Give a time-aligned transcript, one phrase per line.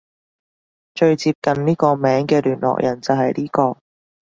[0.95, 3.77] 最接近呢個名嘅聯絡人就係呢個